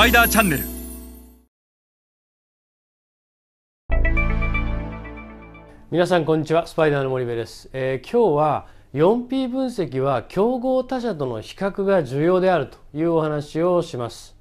[0.00, 0.64] パイダーチャンネル。
[5.90, 14.34] 皆さんこんにちはスパイダーの森部です、えー、今日は 4P 分析は競合他社との比較が重要であるというお話をします、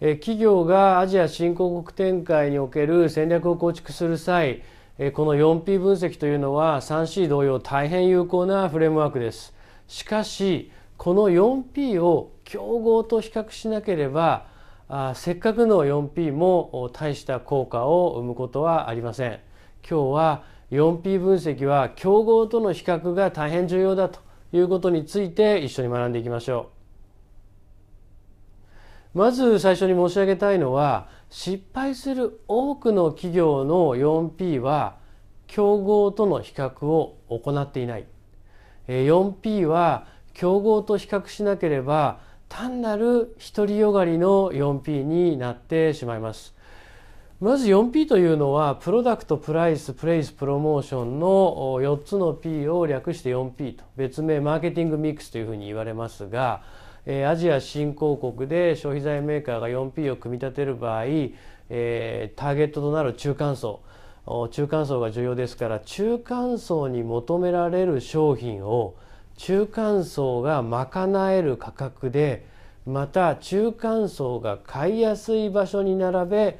[0.00, 4.64] えー、企業がアジア新興国展開における戦略を構築する際
[4.98, 9.54] えこの 4P 分析というのは 3C 同様大変有効なフレームワークです。
[9.86, 14.47] しかしこの 4P を競合と比較しなければ
[14.90, 19.40] あせっかくの 4P も大した効果を生むことはありません。
[19.88, 24.20] 今日は 4P 分析は競合との比較が大変重要だと
[24.50, 26.70] いうことについて一緒に学んでいきましょ
[29.14, 29.18] う。
[29.18, 34.96] まず最初に申し上げたいのは失敗する多くの企業の 4P は
[35.46, 38.06] 競合との比較を行っていない。
[38.86, 46.58] 4P は競合と比較しなければ単なる独りよがりの 4P になってしまいます。
[47.40, 56.64] まず 4P というのはプロダクトプライスプレイスプロモーションの4つの P を略して 4P と別名マーケティングミックスというふうに言われますが
[57.28, 63.82] アジア新興国で消費財メーカーが 4P を組み立てる場合、えー、ターゲットとなる中間層
[64.50, 68.96] 中間層が重要ですから中間層に求められる商品を
[69.38, 72.44] 中間層が賄える価格で
[72.84, 76.58] また中間層が買いやすい場所に並べ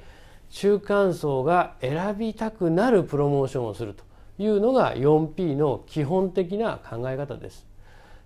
[0.50, 4.04] 中間層が選びたくなるプロモーションをすると
[4.38, 7.66] いうのが 4P の基本的な考え方です。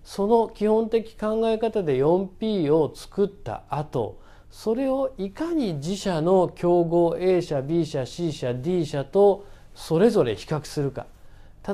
[0.03, 4.19] その基本的考え方で 4P を作った後
[4.51, 11.07] それをいかに自社の競合 A 社 B 社 C 社 D 社とそれぞれ比較するか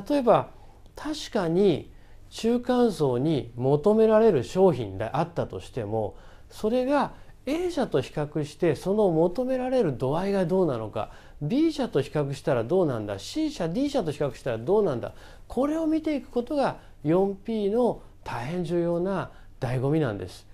[0.08, 0.48] 例えば
[0.96, 1.90] 確かに
[2.30, 6.16] 中間層に求められる商品であったとしても
[6.48, 7.12] それが
[7.46, 11.10] A 社と比較してその求められる度合いがどうなのか
[11.42, 15.14] B 社と比較したらどうなんだ C 社 D 社と比較したらどうなんだ
[15.48, 20.46] これを見ていくことが 4P の大変重要な醍醐味なんです。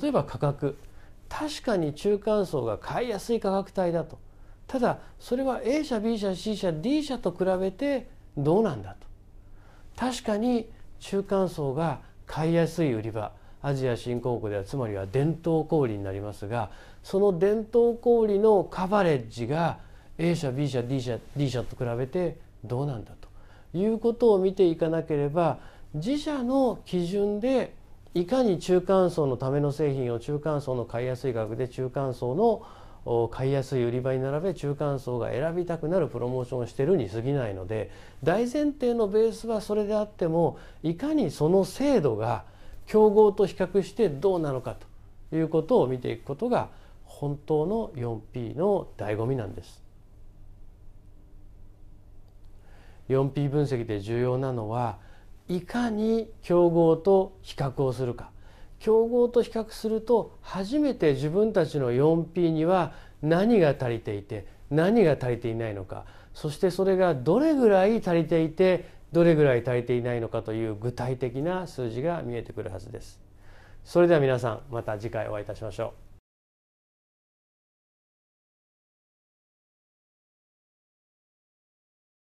[0.00, 0.76] 例えば価格。
[1.28, 4.18] 確かに中間層が買いやすい価格帯だと。
[4.66, 9.06] ただそれは A 社 B 社 C 社 D 社と比べてどうなんだと。
[9.96, 10.68] 確かに
[11.00, 16.70] 中間層が買いやすい売り場アジア新興国ではつまりは伝統小売になりますが
[17.02, 19.78] その伝統小売のカバレッジが
[20.16, 23.28] A 社 B 社 D 社 D 社と比べてどうなんだと
[23.76, 25.58] いうことを見ていかなければ
[25.94, 27.74] 自社の基準で
[28.14, 32.62] いかに中間層のための製品を中間層の買いやすい額で中間層の
[33.30, 37.90] 買いやすい売り場に並べ中間層が選びたくなるプロモーションをしてるに過ぎないので
[38.22, 42.44] 大前提のベースはそれであってもいかにその制度が
[42.86, 44.76] 競合と比較してどうなのか
[45.30, 46.68] ということを見ていくことが
[47.04, 49.82] 本当の 4P の醍醐味なんです。
[53.08, 54.98] 4P 分析で重要なのは
[55.48, 58.30] いかに競合と比較をするか
[58.80, 62.92] 競合と比較すると初めて自分たちの 4P には
[63.22, 66.04] 何が足りていて何が足りていないのか
[66.34, 73.20] そしてそれがどれぐらい足りていてどれぐらい足りていないのかという具体的な数字が見えてくるはずです。
[73.84, 76.09] それでは皆さんまた次回お会いいたしましょう。